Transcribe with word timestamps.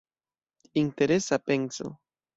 Interesa 0.73 1.37
penso. 1.37 2.01